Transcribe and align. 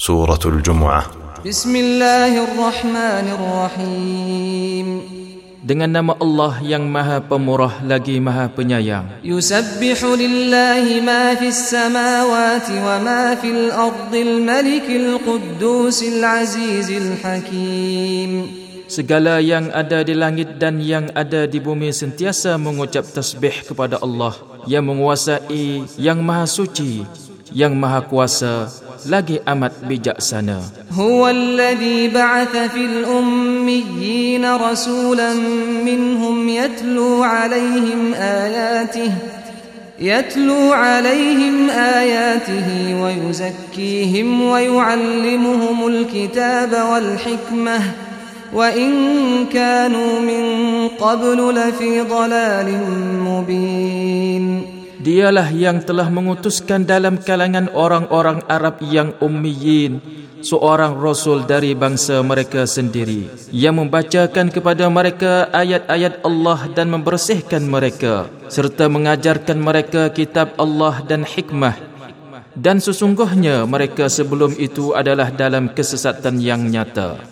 سورة 0.00 0.40
الجمعة 0.46 1.02
بسم 1.46 1.72
الله 1.76 2.32
الرحمن 2.44 3.26
الرحيم 3.32 4.88
Dengan 5.64 5.88
nama 5.88 6.12
Allah 6.20 6.60
yang 6.60 6.84
maha 6.84 7.24
pemurah 7.24 7.80
lagi 7.80 8.20
maha 8.20 8.52
penyayang 8.52 9.08
يسبح 9.24 9.98
لله 10.04 11.00
ما 11.00 11.32
في 11.40 11.48
السماوات 11.48 12.68
وما 12.68 13.40
في 13.40 13.48
الأرض 13.48 14.12
الملك 14.12 14.84
القدوس 14.84 16.00
العزيز 16.02 16.88
الحكيم 16.92 18.30
Segala 18.92 19.40
yang 19.40 19.72
ada 19.72 20.04
di 20.04 20.12
langit 20.12 20.60
dan 20.60 20.76
yang 20.76 21.08
ada 21.16 21.48
di 21.48 21.56
bumi 21.56 21.88
sentiasa 21.88 22.60
mengucap 22.60 23.08
tasbih 23.08 23.64
kepada 23.64 23.96
Allah 23.98 24.36
yang 24.68 24.84
menguasai, 24.84 25.88
yang 25.98 26.22
maha 26.22 26.46
suci, 26.46 27.02
yang 27.51 27.75
maha 27.75 28.01
kuasa, 28.07 28.67
lagi 29.07 29.39
amat 29.45 29.83
bijaksana. 29.87 30.81
الذي 31.29 32.07
بعث 32.07 32.57
في 32.57 32.85
الأميين 32.85 34.55
رسولا 34.55 35.33
منهم 35.85 36.49
يتلو 36.49 37.23
عليهم 37.23 38.13
آياته 38.13 39.11
يتلو 39.99 40.73
عليهم 40.73 41.69
آياته 41.69 42.67
ويزكيهم 43.03 44.41
ويعلمهم 44.41 45.87
الكتاب 45.87 46.71
والحكمة 46.91 47.79
وإن 48.53 48.91
كانوا 49.53 50.19
من 50.19 50.43
قبل 50.87 51.55
لفي 51.55 52.01
ضلال 52.01 52.67
مبين 53.25 54.80
Dialah 55.01 55.49
yang 55.49 55.81
telah 55.81 56.13
mengutuskan 56.13 56.85
dalam 56.85 57.17
kalangan 57.17 57.73
orang-orang 57.73 58.45
Arab 58.45 58.85
yang 58.85 59.17
ummiyin 59.17 59.97
seorang 60.45 60.93
rasul 60.97 61.41
dari 61.45 61.73
bangsa 61.73 62.21
mereka 62.21 62.69
sendiri. 62.69 63.25
Yang 63.49 63.75
membacakan 63.81 64.53
kepada 64.53 64.85
mereka 64.93 65.49
ayat-ayat 65.49 66.21
Allah 66.21 66.69
dan 66.77 66.93
membersihkan 66.93 67.65
mereka 67.65 68.29
serta 68.45 68.85
mengajarkan 68.85 69.57
mereka 69.57 70.13
kitab 70.13 70.53
Allah 70.61 71.01
dan 71.01 71.25
hikmah 71.25 71.90
dan 72.55 72.83
sesungguhnya 72.83 73.63
mereka 73.63 74.11
sebelum 74.11 74.51
itu 74.59 74.91
adalah 74.91 75.31
dalam 75.31 75.71
kesesatan 75.71 76.43
yang 76.43 76.67
nyata. 76.67 77.23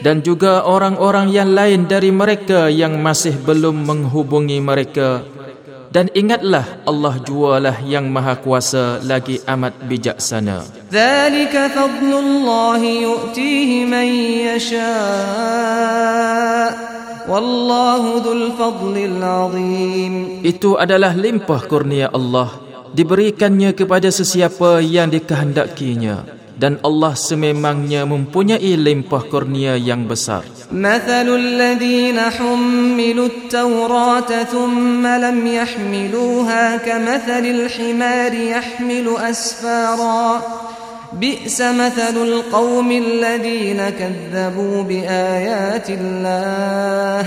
Dan 0.00 0.16
juga 0.24 0.64
orang-orang 0.64 1.28
yang 1.28 1.50
lain 1.52 1.84
dari 1.84 2.08
mereka 2.08 2.72
yang 2.72 2.96
masih 3.04 3.36
belum 3.36 3.84
menghubungi 3.84 4.58
mereka. 4.64 5.20
Dan 5.90 6.06
ingatlah 6.14 6.86
Allah 6.86 7.18
jualah 7.18 7.82
yang 7.82 8.06
maha 8.06 8.38
kuasa 8.38 9.02
lagi 9.02 9.42
amat 9.42 9.74
bijaksana. 9.90 10.62
Zalika 10.86 11.66
fadlullahi 11.66 13.02
yu'tihi 13.02 13.90
man 13.90 14.06
yashaa 14.54 15.69
Wallahu 17.30 18.18
dhul 18.26 18.44
fadlil 18.58 19.22
azim. 19.22 20.42
Itu 20.42 20.74
adalah 20.74 21.14
limpah 21.14 21.62
kurnia 21.70 22.10
Allah 22.10 22.58
diberikannya 22.90 23.70
kepada 23.70 24.10
sesiapa 24.10 24.82
yang 24.82 25.14
dikehendakinya. 25.14 26.42
Dan 26.60 26.76
Allah 26.84 27.16
sememangnya 27.16 28.04
mempunyai 28.04 28.76
limpah 28.76 29.24
kurnia 29.32 29.80
yang 29.80 30.04
besar. 30.04 30.44
Mathalul 30.68 31.56
ladina 31.56 32.28
humilut 32.28 33.48
tawrat 33.48 34.28
thumma 34.52 35.16
lam 35.16 35.40
yahmiluha 35.40 36.84
kamathalil 36.84 37.64
himari 37.64 38.52
yahmilu 38.52 39.16
asfara' 39.16 40.69
بئس 41.19 41.61
مثل 41.61 42.15
القوم 42.17 42.89
الذين 42.91 43.79
كذبوا 43.89 44.83
بآيات 44.83 45.87
الله 45.89 47.21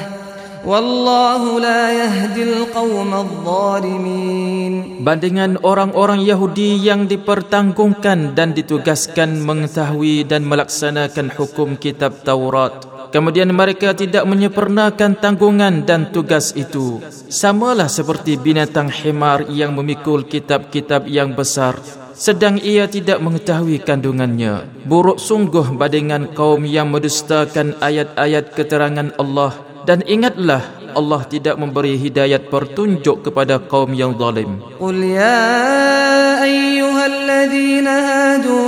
والله 0.66 1.42
لا 1.60 1.82
يهدي 1.92 2.42
القوم 2.42 3.10
الظالمين 3.14 4.75
bandingan 5.00 5.56
orang-orang 5.64 6.20
Yahudi 6.20 6.76
yang 6.82 7.09
dipertanggungan 7.09 8.36
dan 8.36 8.53
ditugaskan 8.53 9.41
mengetahui 9.41 10.28
dan 10.28 10.44
melaksanakan 10.44 11.32
hukum 11.32 11.81
kitab 11.81 12.20
Taurat 12.26 12.98
Kemudian 13.09 13.48
mereka 13.56 13.97
tidak 13.97 14.28
menyempurnakan 14.28 15.16
tanggungan 15.16 15.88
dan 15.88 16.12
tugas 16.12 16.53
itu. 16.53 17.00
Samalah 17.32 17.88
seperti 17.88 18.36
binatang 18.36 18.92
himar 18.92 19.48
yang 19.48 19.72
memikul 19.72 20.28
kitab-kitab 20.28 21.09
yang 21.09 21.32
besar 21.32 21.81
sedang 22.13 22.62
ia 22.62 22.85
tidak 22.85 23.19
mengetahui 23.19 23.81
kandungannya 23.81 24.69
buruk 24.85 25.19
sungguh 25.19 25.74
badingan 25.75 26.31
kaum 26.38 26.63
yang 26.68 26.91
mendustakan 26.94 27.75
ayat-ayat 27.81 28.53
keterangan 28.53 29.12
Allah. 29.18 29.53
Dan 29.84 30.00
ingatlah 30.07 30.63
Allah 30.96 31.28
tidak 31.28 31.59
memberi 31.59 32.00
hidayat 32.00 32.47
pertunjuk 32.47 33.28
kepada 33.28 33.59
kaum 33.59 33.91
yang 33.91 34.16
zalim. 34.16 34.63
Qul 34.79 35.12
ya 35.12 36.40
ayyuhalladzina 36.40 37.91
hadu 37.91 38.63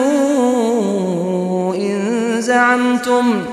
in 1.72 1.96
za'amtum 2.44 3.48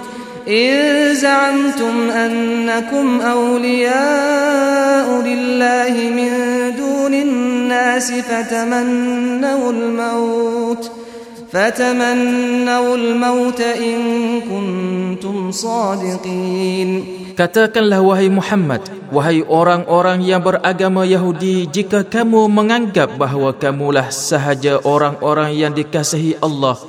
إن 0.48 1.16
زعمتم 1.16 2.10
أنكم 2.10 3.22
أولياء 3.22 5.08
لله 5.22 5.94
من 6.16 6.32
دون 6.78 7.14
الناس 7.14 8.12
فتمنوا 8.12 9.72
الموت 9.72 10.92
فتمنوا 11.52 12.96
الموت 12.96 13.62
إن 13.62 14.00
كنتم 14.42 15.52
صادقين 15.52 17.18
Katakanlah 17.38 18.02
wahai 18.02 18.34
Muhammad, 18.34 18.82
wahai 19.14 19.46
orang-orang 19.46 20.26
yang 20.26 20.42
beragama 20.42 21.06
Yahudi, 21.06 21.70
jika 21.70 22.02
kamu 22.02 22.50
menganggap 22.50 23.14
bahawa 23.14 23.54
kamulah 23.54 24.10
sahaja 24.10 24.82
orang-orang 24.82 25.54
yang 25.54 25.70
dikasihi 25.70 26.42
Allah, 26.42 26.82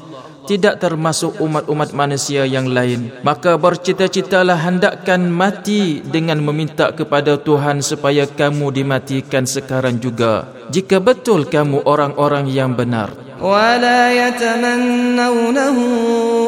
tidak 0.50 0.80
termasuk 0.84 1.40
umat-umat 1.40 1.96
manusia 1.96 2.44
yang 2.44 2.68
lain. 2.72 3.12
Maka 3.24 3.56
bercita-citalah 3.56 4.60
hendakkan 4.60 5.32
mati 5.32 6.04
dengan 6.04 6.44
meminta 6.44 6.92
kepada 6.92 7.40
Tuhan 7.40 7.80
supaya 7.80 8.28
kamu 8.28 8.72
dimatikan 8.72 9.48
sekarang 9.48 10.00
juga. 10.00 10.48
Jika 10.72 11.00
betul 11.04 11.48
kamu 11.48 11.84
orang-orang 11.88 12.48
yang 12.52 12.76
benar. 12.76 13.24
wala 13.44 14.08
يتمنونه 14.08 15.78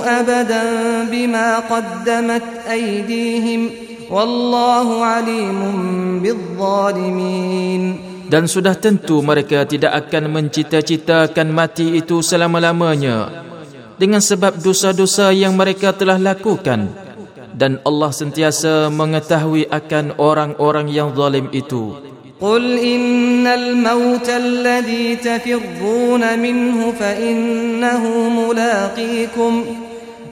abadan 0.06 1.10
bima 1.12 1.60
qaddamat 1.68 2.70
aydihim 2.70 3.62
wallahu 4.08 5.02
alimun 5.04 6.22
بالظالمين 6.24 7.84
dan 8.26 8.50
sudah 8.50 8.74
tentu 8.74 9.22
mereka 9.22 9.70
tidak 9.70 10.08
akan 10.08 10.34
mencita-citakan 10.34 11.50
mati 11.54 12.00
itu 12.00 12.26
selama-lamanya 12.26 13.46
dengan 14.01 14.23
sebab 14.25 14.61
dosa-dosa 14.61 15.31
yang 15.35 15.57
mereka 15.59 15.93
telah 15.93 16.17
lakukan 16.17 16.89
dan 17.53 17.83
Allah 17.85 18.11
sentiasa 18.15 18.89
mengetahui 18.89 19.69
akan 19.69 20.17
orang-orang 20.17 20.89
yang 20.89 21.13
zalim 21.13 21.51
itu 21.53 22.11
قل 22.41 22.65
إن 22.81 23.47
الموت 23.47 24.29
الذي 24.29 25.17
تفرون 25.17 26.39
منه 26.41 26.93
فإنه 27.01 28.03
ملاقيكم 28.29 29.53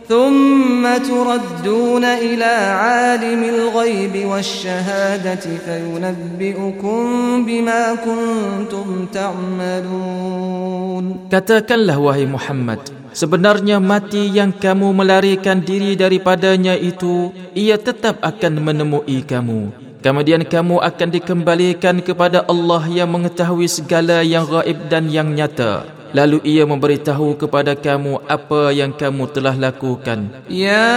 ثم 0.09 0.81
تردون 1.05 2.05
إلى 2.05 2.53
عالم 2.81 3.43
الغيب 3.45 4.15
والشهادة 4.25 5.45
فينبئكم 5.65 7.01
بما 7.45 7.83
كنتم 7.95 9.07
تعملون 9.13 11.05
Katakanlah 11.29 12.01
wahai 12.01 12.25
Muhammad 12.25 12.81
Sebenarnya 13.13 13.77
mati 13.85 14.33
yang 14.33 14.57
kamu 14.57 14.97
melarikan 14.97 15.61
diri 15.61 15.93
daripadanya 15.93 16.73
itu 16.73 17.37
Ia 17.53 17.77
tetap 17.77 18.25
akan 18.25 18.65
menemui 18.65 19.21
kamu 19.29 19.77
Kemudian 20.01 20.41
kamu 20.49 20.81
akan 20.81 21.09
dikembalikan 21.13 22.01
kepada 22.01 22.49
Allah 22.49 22.81
yang 22.89 23.13
mengetahui 23.13 23.69
segala 23.69 24.25
yang 24.25 24.49
gaib 24.49 24.89
dan 24.89 25.13
yang 25.13 25.37
nyata 25.37 25.92
lalu 26.14 26.38
ia 26.46 26.64
memberitahu 26.64 27.36
kepada 27.42 27.74
kamu 27.74 28.22
apa 28.30 28.70
yang 28.70 28.94
kamu 28.94 29.26
telah 29.34 29.58
lakukan 29.58 30.30
ya 30.48 30.94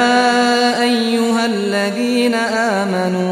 ayyuhallazina 0.76 2.40
amanu 2.84 3.26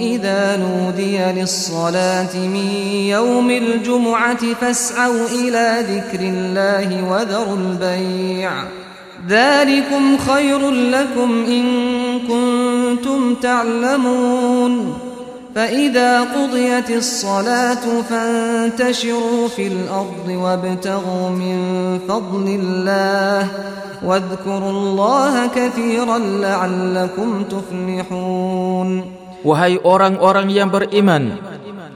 idza 0.00 0.56
nudiya 0.56 1.36
lis-salati 1.36 2.48
min 2.48 2.68
yaumil 3.12 3.84
jumu'ati 3.84 4.56
fas'au 4.56 5.28
ila 5.30 5.84
dhikrillahi 5.84 7.04
wa 7.04 7.22
dharul 7.28 7.76
bay' 7.76 8.48
ذلكم 9.26 10.18
خير 10.18 10.70
لكم 10.70 11.30
إن 11.48 11.66
كنتم 12.30 13.34
تعلمون 13.34 15.05
فإذا 15.55 16.11
قضيت 16.21 16.89
الصلاة 16.91 17.85
فانتشروا 18.09 19.47
في 19.47 19.67
الأرض 19.67 20.27
وابتغوا 20.27 21.29
من 21.29 21.57
فضل 22.07 22.47
الله 22.47 23.47
واذكروا 24.03 24.71
الله 24.71 25.33
كثيرا 25.47 26.17
لعلكم 26.17 27.29
تفلحون 27.43 28.89
Wahai 29.41 29.81
orang-orang 29.81 30.53
yang 30.53 30.69
beriman 30.69 31.33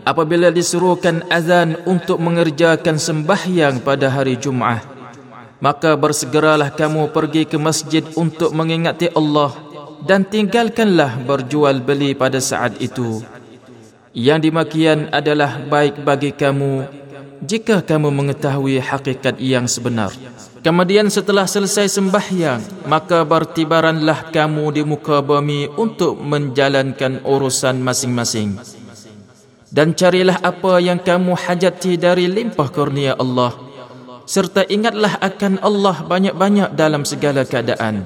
Apabila 0.01 0.49
disuruhkan 0.49 1.21
azan 1.29 1.77
untuk 1.85 2.17
mengerjakan 2.17 2.97
sembahyang 2.97 3.85
pada 3.85 4.09
hari 4.09 4.33
Jum'ah 4.33 4.81
Maka 5.61 5.93
bersegeralah 5.93 6.73
kamu 6.73 7.13
pergi 7.13 7.45
ke 7.45 7.61
masjid 7.61 8.01
untuk 8.17 8.49
mengingati 8.49 9.13
Allah 9.13 9.53
Dan 10.01 10.25
tinggalkanlah 10.25 11.21
berjual 11.21 11.85
beli 11.85 12.17
pada 12.17 12.41
saat 12.41 12.81
itu 12.81 13.21
yang 14.10 14.42
demikian 14.42 15.06
adalah 15.14 15.62
baik 15.62 16.02
bagi 16.02 16.34
kamu 16.34 16.86
jika 17.46 17.80
kamu 17.80 18.10
mengetahui 18.10 18.82
hakikat 18.82 19.38
yang 19.38 19.70
sebenar. 19.70 20.12
Kemudian 20.60 21.08
setelah 21.08 21.48
selesai 21.48 21.88
sembahyang, 21.88 22.84
maka 22.84 23.24
bertibaranlah 23.24 24.28
kamu 24.28 24.76
di 24.76 24.82
muka 24.84 25.24
bumi 25.24 25.72
untuk 25.72 26.20
menjalankan 26.20 27.24
urusan 27.24 27.80
masing-masing. 27.80 28.60
Dan 29.72 29.96
carilah 29.96 30.36
apa 30.44 30.82
yang 30.82 31.00
kamu 31.00 31.32
hajati 31.32 31.96
dari 31.96 32.28
limpah 32.28 32.68
kurnia 32.68 33.16
Allah. 33.16 33.56
Serta 34.28 34.66
ingatlah 34.68 35.16
akan 35.22 35.64
Allah 35.64 35.96
banyak-banyak 36.04 36.76
dalam 36.76 37.08
segala 37.08 37.48
keadaan 37.48 38.04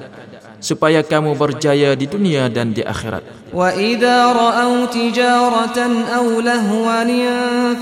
supaya 0.64 1.05
kamu 1.05 1.37
berjaya 1.37 1.93
di 1.93 2.08
dunia 2.08 2.49
dan 2.49 2.72
di 2.72 2.81
akhirat. 2.81 3.20
وَإِذَا 3.52 4.32
رَأَوْا 4.32 4.87
تِجَارَةً 4.87 5.78
أَوْ 6.16 6.40
لَهْوًا 6.40 7.05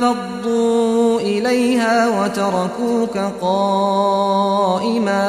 فَضُّوا 0.02 1.20
إِلَيْهَا 1.20 1.96
وَتَرَكُوكَ 2.20 3.16
قَائِمًا 3.40 5.28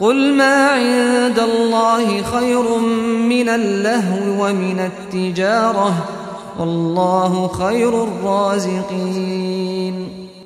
قُلْ 0.00 0.34
مَا 0.34 0.56
عِندَ 0.68 1.38
اللَّهِ 1.38 2.22
خَيْرٌ 2.22 2.78
مِنَ 3.28 3.48
اللَّهْوِ 3.48 4.20
وَمِنَ 4.42 4.90
التِّجَارَةِ 4.90 5.92
وَاللَّهُ 6.58 7.48
خَيْرُ 7.48 8.02
الرَّازِقِينَ 8.08 9.38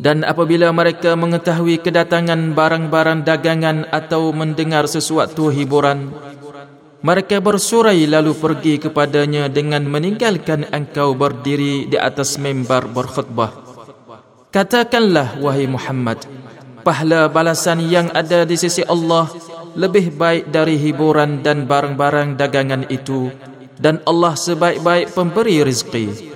Dan 0.01 0.25
apabila 0.25 0.73
mereka 0.73 1.19
mengetahui 1.19 1.83
kedatangan 1.83 2.57
barang-barang 2.57 3.27
dagangan 3.27 3.89
atau 3.93 4.33
mendengar 4.33 4.89
sesuatu 4.89 5.53
hiburan, 5.53 6.13
mereka 7.03 7.43
bersurai 7.43 8.07
lalu 8.07 8.33
pergi 8.33 8.79
kepadanya 8.79 9.51
dengan 9.51 9.83
meninggalkan 9.85 10.71
engkau 10.71 11.19
berdiri 11.19 11.91
di 11.91 11.99
atas 11.99 12.39
mimbar 12.39 12.87
berkhutbah. 12.87 13.51
Katakanlah, 14.55 15.43
wahai 15.43 15.67
Muhammad, 15.67 16.23
pahala 16.87 17.27
balasan 17.27 17.83
yang 17.91 18.07
ada 18.15 18.47
di 18.47 18.55
sisi 18.55 18.87
Allah 18.87 19.27
lebih 19.75 20.13
baik 20.15 20.53
dari 20.53 20.77
hiburan 20.77 21.41
dan 21.41 21.65
barang-barang 21.65 22.37
dagangan 22.37 22.87
itu 22.93 23.33
dan 23.83 23.99
Allah 24.07 24.39
sebaik-baik 24.39 25.11
pemberi 25.11 25.65
rezeki. 25.65 26.32